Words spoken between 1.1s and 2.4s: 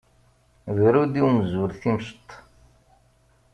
i umzur timceṭ.